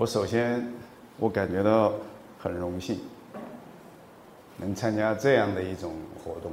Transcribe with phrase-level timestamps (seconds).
[0.00, 0.64] 我首先，
[1.18, 1.92] 我感觉到
[2.38, 3.00] 很荣幸，
[4.56, 5.92] 能参加这样的一种
[6.22, 6.52] 活动，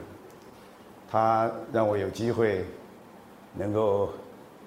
[1.07, 2.65] 它让我有机会
[3.53, 4.09] 能够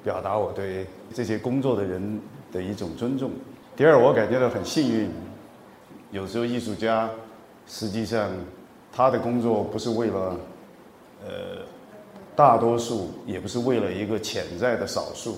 [0.05, 2.21] 表达我对这些工作的人
[2.53, 3.33] 的一种尊重。
[3.75, 5.11] 第二，我感觉到很幸运，
[6.13, 7.11] 有时候艺术家
[7.67, 8.31] 实际上
[8.93, 10.37] 他的工作不是为了
[11.27, 11.31] 呃
[12.37, 15.35] 大多数，也不是为了一个潜在的少数，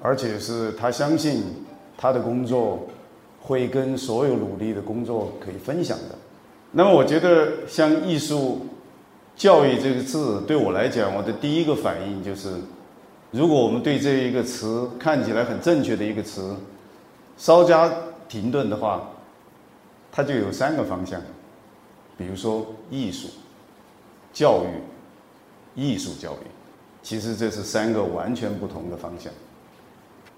[0.00, 1.65] 而且是他相信。
[1.96, 2.86] 他的工作
[3.40, 6.14] 会跟所有努力的工作可以分享的。
[6.72, 8.66] 那么，我觉得像艺术
[9.34, 12.50] 教育这个字，对我来讲，我的第一个反应就是，
[13.30, 16.54] 如果我们对这一个词看起来很正确的一个词
[17.36, 17.90] 稍加
[18.28, 19.08] 停顿的话，
[20.10, 21.20] 它就有三个方向，
[22.18, 23.28] 比如说艺术、
[24.32, 26.46] 教育、艺术教育，
[27.02, 29.32] 其实这是三个完全不同的方向。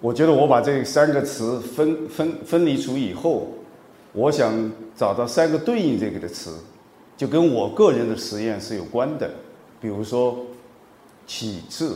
[0.01, 3.49] 我觉得我把这三个词分分分离出以后，
[4.13, 6.57] 我想找到三个对应这个的词，
[7.17, 9.29] 就跟我个人的实验是有关的。
[9.81, 10.39] 比如说，
[11.27, 11.91] 启智、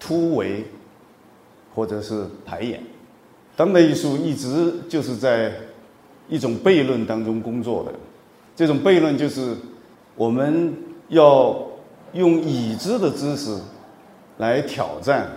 [0.00, 0.64] 突围，
[1.74, 2.82] 或者是排演。
[3.54, 5.52] 当代艺术一直就是在
[6.28, 7.92] 一种悖论当中工作的。
[8.56, 9.54] 这种悖论就是
[10.16, 10.74] 我们
[11.08, 11.62] 要
[12.14, 13.54] 用已知的知识
[14.38, 15.30] 来挑战。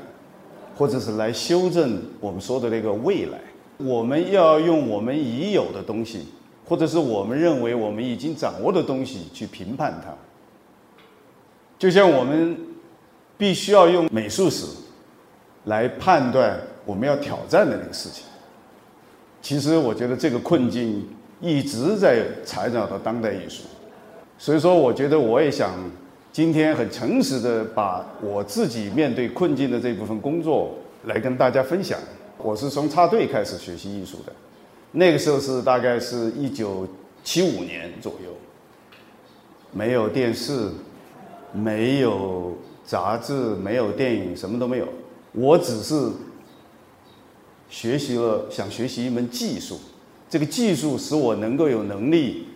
[0.76, 3.40] 或者是来修正我们说的那个未来，
[3.78, 6.28] 我们要用我们已有的东西，
[6.68, 10.14] 或者是我们认为我们已经掌握的东西去评判它。
[11.80, 12.58] 就像我们
[13.38, 14.68] 必须要用美术史
[15.64, 18.26] 来判断我们要挑战的那个事情。
[19.42, 21.08] 其实我觉得这个困境
[21.40, 23.64] 一直在缠绕着当代艺术，
[24.38, 25.73] 所以说我觉得我也想。
[26.36, 30.75] 今天很诚实的把我自己面对困境的这部分工作
[31.06, 31.97] 来跟大家分享。
[32.38, 34.34] 我是从插队开始学习艺术的，
[34.91, 36.85] 那个时候是大概是一九
[37.23, 38.31] 七五年左右，
[39.72, 40.69] 没有电视，
[41.53, 42.53] 没有
[42.85, 44.88] 杂志，没有电影，什么都没有。
[45.31, 46.12] 我只是
[47.69, 49.79] 学习了，想学习一门技术，
[50.29, 52.47] 这个技术使我能够有能力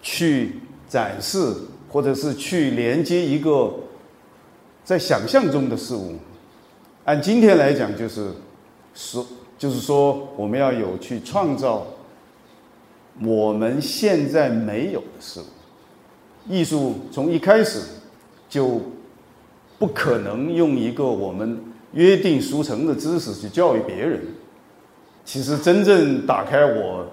[0.00, 1.52] 去展示。
[1.94, 3.72] 或者是去连接一个
[4.82, 6.16] 在想象中的事物，
[7.04, 8.32] 按今天来讲，就是
[8.92, 9.24] 说，
[9.56, 11.86] 就是说，我们要有去创造
[13.22, 15.44] 我们现在没有的事物。
[16.52, 17.78] 艺术从一开始
[18.48, 18.80] 就
[19.78, 21.62] 不可能用一个我们
[21.92, 24.20] 约定俗成的知识去教育别人。
[25.24, 27.06] 其实，真正打开我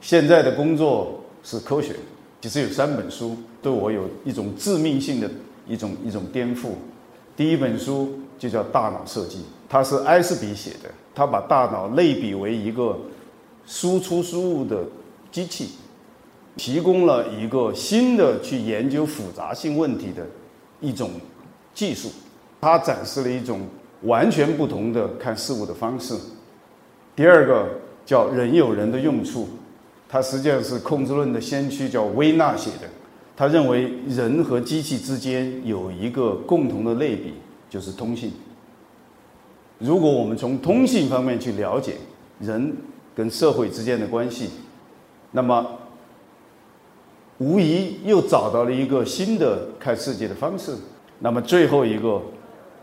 [0.00, 1.96] 现在的工作是科学。
[2.40, 5.30] 其实有三本书对我有一种致命性的
[5.66, 6.70] 一种一种颠覆。
[7.36, 12.98] 第一本书就叫《大脑设计》，它是埃斯比写的，他把大脑类比为一个
[13.66, 14.84] 输出输入的
[15.30, 15.70] 机器，
[16.56, 20.26] 提供了一个新的去研究复杂性问题的
[20.80, 21.10] 一种
[21.74, 22.08] 技术。
[22.60, 23.60] 它展示了一种
[24.02, 26.14] 完全不同的看事物的方式。
[27.14, 27.68] 第二个
[28.06, 29.46] 叫“人有人的用处”。
[30.10, 32.88] 他实际上是控制论的先驱，叫威纳写的。
[33.36, 37.34] 他认为人和机器之间有一个共同的类比，
[37.70, 38.32] 就是通信。
[39.78, 41.94] 如果我们从通信方面去了解
[42.40, 42.76] 人
[43.14, 44.50] 跟社会之间的关系，
[45.30, 45.64] 那么
[47.38, 50.74] 无疑又找到了一个新的看世界的方式。
[51.20, 52.20] 那么最后一个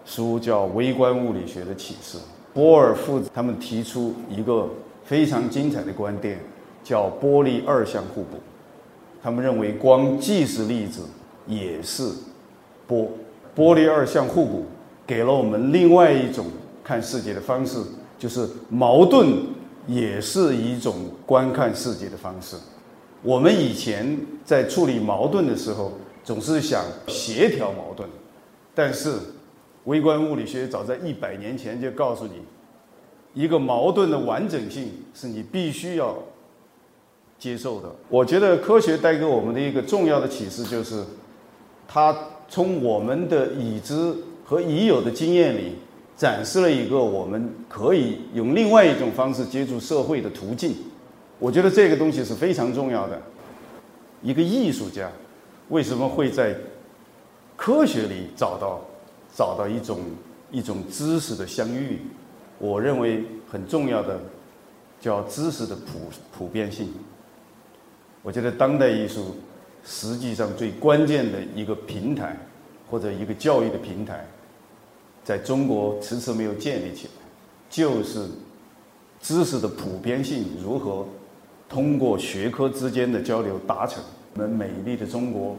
[0.05, 2.17] 书叫《微观物理学的启示》，
[2.53, 4.69] 波尔父子他们提出一个
[5.03, 6.39] 非常精彩的观点。
[6.87, 8.37] 叫玻璃二相互补，
[9.21, 11.01] 他们认为光既是粒子，
[11.45, 12.09] 也是
[12.87, 13.11] 波。
[13.53, 14.65] 玻璃二相互补
[15.05, 16.45] 给了我们另外一种
[16.85, 17.83] 看世界的方式，
[18.17, 19.27] 就是矛盾
[19.85, 22.55] 也是一种观看世界的方式。
[23.21, 25.91] 我们以前在处理矛盾的时候，
[26.23, 28.07] 总是想协调矛盾，
[28.73, 29.11] 但是
[29.83, 32.43] 微观物理学早在一百年前就告诉你，
[33.33, 36.17] 一个矛盾的完整性是你必须要。
[37.39, 41.03] 接受的，我觉得科学带给我们的一个重要的启示就是，
[41.87, 42.15] 它
[42.49, 44.13] 从我们的已知
[44.43, 45.75] 和已有的经验里
[46.15, 50.75] 展示了一个我们可以用另外一种方式接触社会的途径。
[51.37, 53.21] 我觉得这个东西是非常重要的。
[54.23, 55.11] 一个艺术家
[55.69, 56.55] 为什么会在
[57.55, 58.81] 科学里找到
[59.35, 59.99] 找到一种
[60.49, 61.99] 一种知识的相遇？
[62.57, 64.19] 我认为很重要的
[64.99, 66.91] 叫知识的普普遍性。
[68.27, 69.37] 我觉得当代艺术
[69.85, 72.35] 实际上最关键的一个平台，
[72.91, 74.25] 或者一个教育的平台，
[75.23, 77.13] 在中国迟迟没有建立起来，
[77.69, 78.27] 就是
[79.21, 81.07] 知识的普遍性如何
[81.69, 84.03] 通过学科之间的交流达成。
[84.33, 85.55] 我们美丽的中国，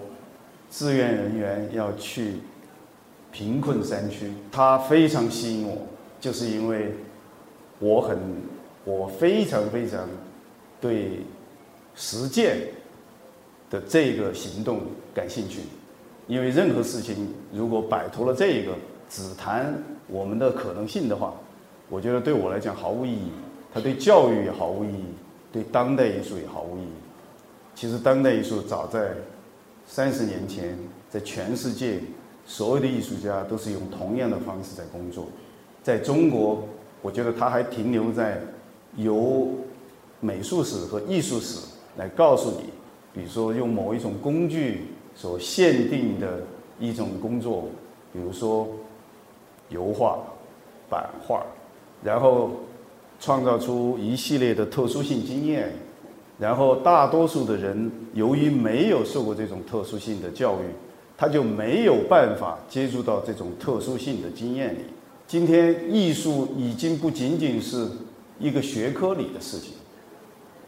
[0.70, 2.34] 志愿人员要去
[3.32, 5.86] 贫困山区，它非常吸引我，
[6.20, 6.92] 就是因为
[7.78, 8.18] 我很，
[8.84, 10.06] 我非常非常
[10.82, 11.20] 对
[11.98, 12.68] 实践
[13.68, 14.80] 的这个行动
[15.12, 15.60] 感兴趣。
[16.28, 18.72] 因为任何事情如果摆脱了这个，
[19.10, 19.74] 只谈
[20.06, 21.34] 我们的可能性的话，
[21.88, 23.30] 我觉得对我来讲毫无意义。
[23.72, 25.04] 它对教育也毫无意义，
[25.52, 26.92] 对当代艺术也毫无意义。
[27.74, 29.12] 其实，当代艺术早在
[29.86, 30.76] 三十年前，
[31.10, 32.00] 在全世界
[32.46, 35.26] 所有的艺术家都是用同样的方式在工作。
[35.82, 36.66] 在中国，
[37.00, 38.40] 我觉得它还停留在
[38.96, 39.48] 由
[40.20, 41.60] 美术史和艺术史
[41.98, 42.70] 来告诉你，
[43.12, 44.84] 比如说用某一种工具
[45.14, 46.40] 所限定的
[46.80, 47.68] 一种工作，
[48.14, 48.66] 比如说
[49.68, 50.18] 油画、
[50.88, 51.44] 版画，
[52.02, 52.52] 然后。
[53.20, 55.72] 创造出一系列的特殊性经验，
[56.38, 60.66] 然后大多数的人由于没有受过这种特殊性的教育，
[61.16, 64.82] 他就没有办法接触到这种特殊性的经验里。
[65.26, 67.88] 今天艺术已经不仅仅是
[68.38, 69.72] 一个学科里的事情，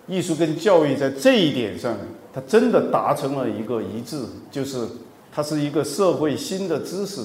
[0.06, 1.96] 艺术跟教育在这一点上，
[2.32, 4.86] 它真的达成了一个一致，就是
[5.32, 7.20] 它是一个社会新的知识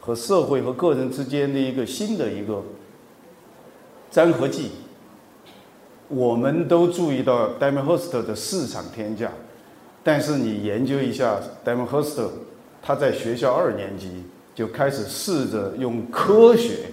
[0.00, 2.62] 和社会和个人之间的一个新的一个。
[4.12, 4.70] 粘合剂，
[6.06, 9.28] 我们都注意到 d a m o n h u r s t 的市场天价，
[10.04, 12.30] 但是你研究一下 d a m o n h u r s t
[12.80, 14.22] 他在学校二年级
[14.54, 16.90] 就开始试着用科学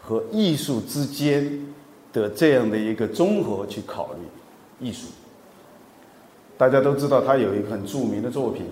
[0.00, 1.66] 和艺术之间
[2.12, 5.06] 的这样的一个综合去考虑艺术。
[6.56, 8.66] 大家都知道他有一个很著名的作品，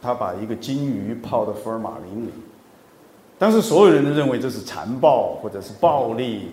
[0.00, 2.30] 他把一个金鱼泡到福尔马林里。
[3.38, 6.48] 当时所有人都认为这是残暴或者是暴力。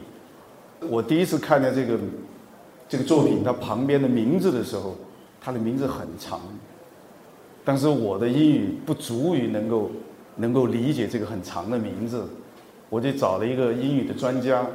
[0.89, 1.99] 我第一次看见这个
[2.87, 4.95] 这个作品，它旁边的名字的时候，
[5.41, 6.39] 它的名字很长。
[7.65, 9.91] 当时我的英语不足以能够
[10.37, 12.23] 能够理解这个很长的名字，
[12.89, 14.65] 我就找了一个英语的专家，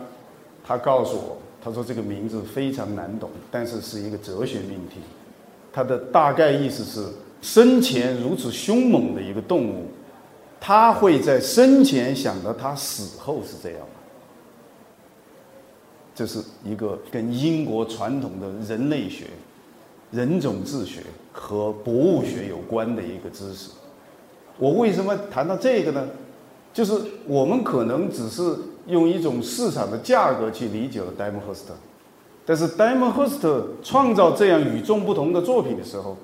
[0.67, 4.97] 他告诉我，他说这个名字非常难懂，但是是一个哲学命题。
[5.73, 7.07] 它的大概意思是：
[7.43, 9.87] 生前如此凶猛的一个动物。
[10.67, 13.87] 他会在生前想到他死后是这样的，
[16.15, 19.27] 这是一个跟英国传统的人类学、
[20.11, 23.69] 人种志学和博物学有关的一个知识。
[24.57, 26.09] 我为什么谈到这个呢？
[26.73, 26.95] 就是
[27.27, 28.57] 我们可能只是
[28.87, 31.75] 用一种市场的价格去理解了戴蒙赫斯特，
[32.45, 36.17] 但是戴蒙赫斯特创造这样与众不同的作品的时候，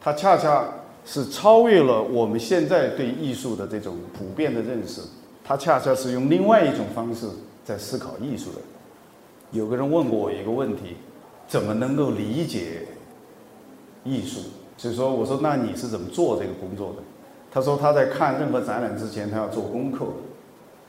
[0.00, 0.64] 他恰恰。
[1.08, 5.00] 是超越了我们现在对艺术的这种普遍的认识，
[5.44, 7.28] 他恰恰是用另外一种方式
[7.64, 8.58] 在思考艺术的。
[9.52, 10.96] 有个人问过我一个问题：
[11.46, 12.88] 怎么能够理解
[14.02, 14.40] 艺术？
[14.76, 16.96] 所以说，我说那你是怎么做这个工作的？
[17.52, 20.06] 他说他在看任何展览之前，他要做功课，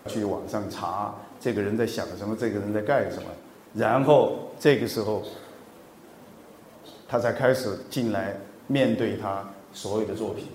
[0.08, 3.30] 去网上查这个人在想什么，这个人在干什么，
[3.74, 5.22] 然后这个时候
[7.08, 8.36] 他才开始进来
[8.68, 9.44] 面对他。
[9.74, 10.46] 所有的作品，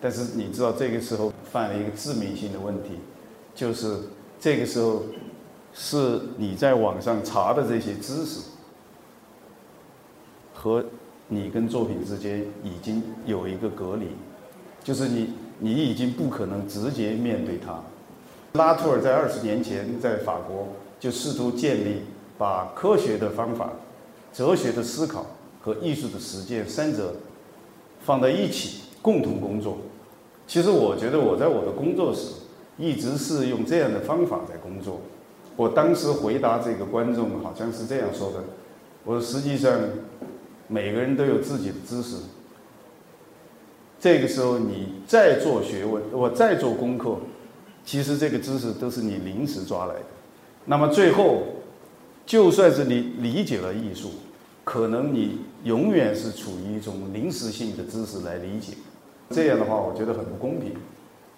[0.00, 2.90] 但是你知道这个时候犯了一个致命性的问题，
[3.56, 3.98] 就是
[4.38, 5.02] 这个时候
[5.72, 8.40] 是你在网上查的这些知识
[10.54, 10.84] 和
[11.26, 14.06] 你跟作品之间已经有一个隔离，
[14.84, 17.82] 就是你你已经不可能直接面对他。
[18.54, 20.68] 拉图尔在二十年前在法国
[21.00, 22.02] 就试图建立
[22.38, 23.72] 把科学的方法、
[24.32, 25.26] 哲学的思考
[25.60, 27.14] 和艺术的实践三者。
[28.04, 29.78] 放在一起共同工作，
[30.48, 32.32] 其实我觉得我在我的工作时
[32.76, 35.00] 一直是用这样的方法在工作。
[35.54, 38.38] 我当时回答这个观众好像是这样说的：
[39.04, 39.78] 我说实际上
[40.66, 42.16] 每个人都有自己的知识，
[44.00, 47.18] 这个时候你再做学问，我再做功课，
[47.84, 50.06] 其实这个知识都是你临时抓来的。
[50.64, 51.42] 那么最后，
[52.24, 54.10] 就算是你理解了艺术。
[54.64, 58.74] 可能你永远是处于一种临时性的知识来理解，
[59.30, 60.72] 这样的话我觉得很不公平。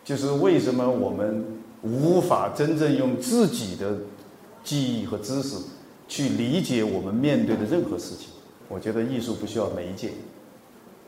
[0.04, 1.42] 就是为什么我们
[1.80, 3.96] 无法真正用自己的
[4.62, 5.56] 记忆和知识
[6.06, 8.28] 去理解我们面对的任何事情？
[8.68, 10.10] 我觉得艺术不需要媒介。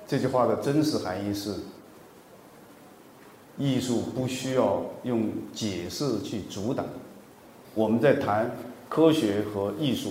[0.08, 1.52] 这句话的真实含义是：
[3.58, 6.84] 艺术不需要用解释去阻挡。
[7.74, 8.50] 我们在谈
[8.88, 10.10] 科学和艺术。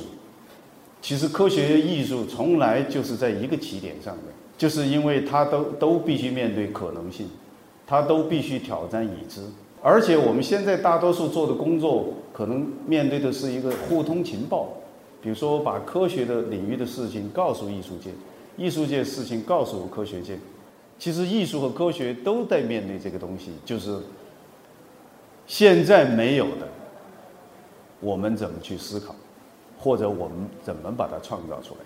[1.01, 4.23] 其实科学艺术从来就是在一个起点上的，
[4.57, 7.29] 就是因为它都都必须面对可能性，
[7.85, 9.41] 它都必须挑战已知，
[9.83, 14.69] 而且我们现在大多数做的工作，可能面对的是一个互通情报，
[15.21, 18.09] 比如说把科学的领域的事情告诉艺术界，
[18.57, 20.39] 艺术界事情告诉科学界。
[20.97, 23.99] 其实艺术和科学都在面对这个东西，就是
[25.45, 26.67] 现在没有的，
[27.99, 29.13] 我们怎么去思考，
[29.77, 31.81] 或者我们怎么把它创造出来？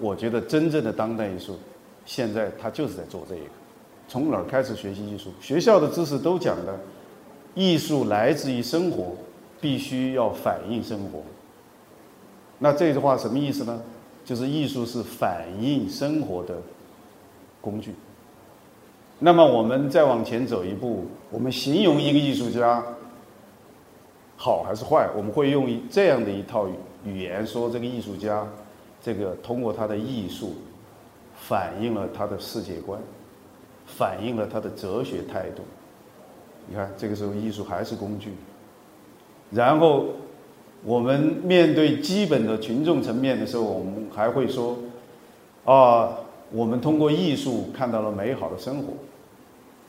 [0.00, 1.58] 我觉得真正的当代艺术，
[2.06, 3.50] 现在它就是在做这一个。
[4.08, 5.30] 从哪儿开始学习艺术？
[5.40, 6.78] 学校的知识都讲的，
[7.54, 9.14] 艺术来自于生活，
[9.60, 11.22] 必须要反映生活。
[12.58, 13.82] 那这句话什么意思呢？
[14.24, 16.54] 就是艺术是反映生活的
[17.60, 17.92] 工具。
[19.24, 22.82] 那么我们再往前走一步，我们形容一个艺术家
[24.36, 26.66] 好还是坏，我们会用这样的一套
[27.04, 28.44] 语言说：这个艺术家，
[29.00, 30.54] 这个通过他的艺术，
[31.36, 33.00] 反映了他的世界观，
[33.86, 35.62] 反映了他的哲学态度。
[36.66, 38.32] 你看，这个时候艺术还是工具。
[39.52, 40.06] 然后
[40.82, 44.76] 我们面对基本的群众层面的时候，我们还会说：
[45.64, 46.10] 啊，
[46.50, 48.94] 我们通过艺术看到了美好的生活。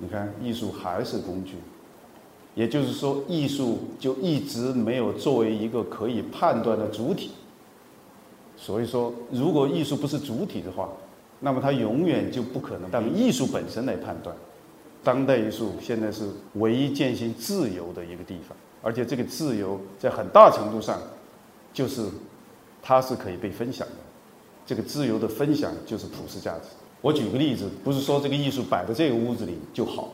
[0.03, 1.55] 你看，艺术还是工具，
[2.55, 7.31] 也就是说，艺术就一直没有作为一个可以判断的主体。
[8.57, 10.89] 所以说，如果艺术不是主体的话，
[11.39, 14.35] 那么它永远就不可能当艺术本身来判断。
[15.05, 21.01] 当代艺术现在是唯一践行自由的一个地方，而且这个自由在很大程度上，
[21.73, 22.05] 就是
[22.81, 23.93] 它是可以被分享的。
[24.65, 26.67] 这个自由的分享就是普世价值。
[27.03, 30.07] 我举个例子，不是说这个艺术摆在这个屋子里就好，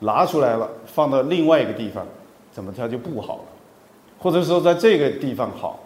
[0.00, 2.06] 拿出来了放到另外一个地方，
[2.52, 3.44] 怎么它就不好了？
[4.18, 5.80] 或者说在这个地方好，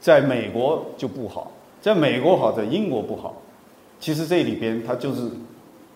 [0.00, 1.52] 在美国就不好，
[1.82, 3.36] 在美国好，在英国不好。
[4.00, 5.30] 其实这里边它就是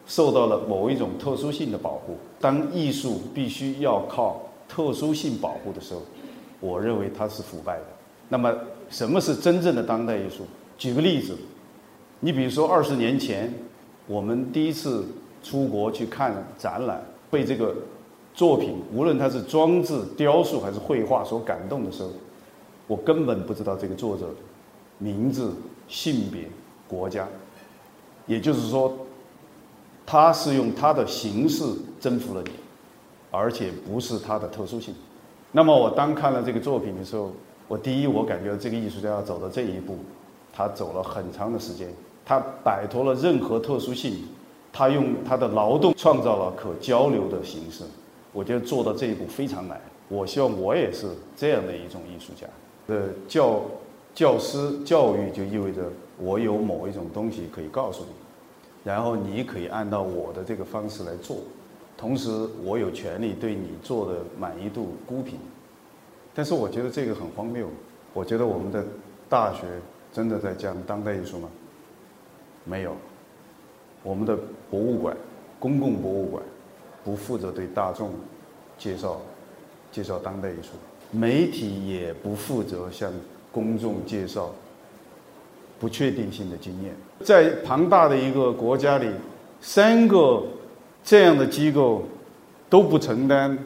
[0.07, 2.19] 受到了某一种特殊性的保护。
[2.39, 6.03] 当艺术必须要靠特殊性保护的时候，
[6.61, 7.85] 我认为它是腐败的。
[8.29, 8.55] 那么
[8.91, 10.45] 什么是真正的当代艺术？
[10.77, 11.35] 举个例子。
[12.25, 13.53] 你比如说，二十年前，
[14.07, 15.05] 我们第一次
[15.43, 17.75] 出国去看展览，被这个
[18.33, 22.11] 作品，无论它是装置、雕塑还是绘画所感动的时候，
[22.87, 24.27] 我根本不知道这个作者
[24.99, 25.53] 名字、
[25.89, 26.49] 性别、
[26.87, 27.27] 国家，
[28.29, 28.97] 也就是说，
[30.07, 31.65] 他是用他的形式
[31.99, 32.51] 征服了你，
[33.33, 34.95] 而且不是他的特殊性。
[35.51, 37.33] 那么我当看了这个作品的时候，
[37.67, 39.99] 我第一，我感觉这个艺术家要走到这一步，
[40.53, 41.93] 他走了很长的时间。
[42.33, 44.25] 他摆脱了任何特殊性，
[44.73, 47.85] 他用他的劳动创造了可交流的形式。
[48.33, 49.79] 我觉得做到这一步非常难。
[50.09, 52.47] 我希望我也是这样的一种艺术家。
[52.87, 53.61] 呃，教
[54.15, 55.83] 教师教育就意味着
[56.17, 58.11] 我有某一种东西可以告诉你，
[58.83, 61.37] 然后你可以按照我的这个方式来做，
[61.99, 62.31] 同时
[62.65, 65.39] 我有权利对你做的满意度估评。
[66.33, 67.69] 但是我觉得这个很荒谬。
[68.15, 68.83] 我觉得我们的
[69.29, 69.67] 大学
[70.15, 71.49] 真的在讲当代艺术吗？
[72.65, 72.97] 没有，
[74.03, 74.39] 我们的
[74.71, 75.17] 博物馆，
[75.59, 76.43] 公共博物馆，
[77.05, 78.11] 不负责对大众
[78.79, 79.21] 介绍
[79.91, 80.71] 介绍当代艺术，
[81.11, 83.13] 媒体也不负责向
[83.51, 84.51] 公众介绍
[85.81, 86.95] 不确定性的经验。
[87.25, 89.11] 在庞大的一个国家里，
[89.61, 90.43] 三个
[91.03, 92.05] 这样的机构
[92.71, 93.59] 都不承担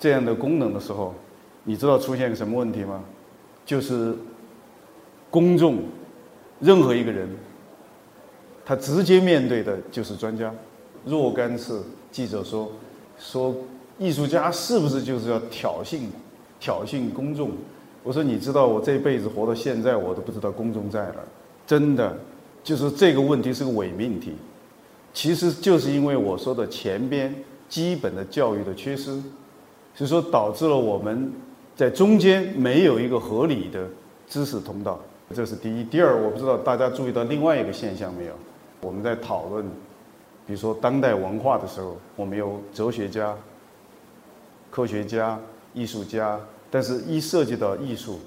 [0.00, 1.14] 这样的功能的时候，
[1.64, 3.04] 你知道出现什么问题吗？
[3.66, 4.14] 就是
[5.30, 5.78] 公众
[6.60, 7.28] 任何一个人。
[8.64, 10.52] 他直接面对的就是专家。
[11.04, 12.70] 若干次记者说
[13.18, 13.54] ：“说
[13.98, 16.02] 艺术家是不是就是要挑衅、
[16.60, 17.50] 挑衅公众？”
[18.04, 21.24] 我说：“你知道，我这辈子活到现在，我都不知道公众在哪儿。
[21.66, 22.16] 真的，
[22.62, 24.34] 就是这个问题是个伪命题。
[25.12, 27.34] 其实就是因为我说的前边
[27.68, 29.20] 基本的教育的缺失，
[29.94, 31.32] 所以说导致了我们
[31.74, 33.88] 在中间没有一个合理的
[34.28, 35.00] 知识通道。
[35.34, 35.84] 这是第一。
[35.84, 38.32] 第二，我不知道大家注意到另外一个现象没有？”
[38.82, 39.64] 我们在讨论，
[40.44, 43.34] 比如说当代文化的时候，我们有哲学家、
[44.72, 45.38] 科学家、
[45.72, 48.18] 艺术家，但是一涉及到艺术，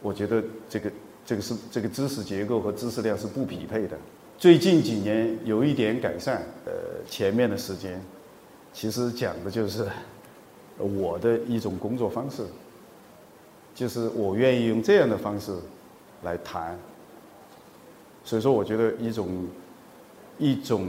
[0.00, 0.90] 我觉得这个
[1.26, 3.98] 这个是这个知识结构和知识量是不匹配的。
[4.38, 6.72] 最近几年有一点改善，呃，
[7.10, 8.00] 前面的时间，
[8.72, 9.84] 其实讲的就是
[10.78, 12.44] 我的一种工作方式，
[13.74, 15.52] 就是我愿意用这样的方式
[16.22, 16.78] 来谈。
[18.22, 19.26] 所以说，我觉得一种。
[20.38, 20.86] 一种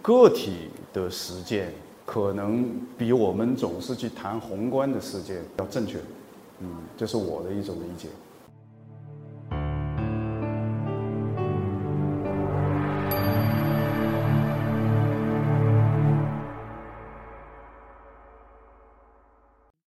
[0.00, 1.72] 个体的实践，
[2.06, 2.64] 可能
[2.96, 5.98] 比我们总是去谈宏观的实践要正确。
[6.60, 8.08] 嗯，这是我的一种理解。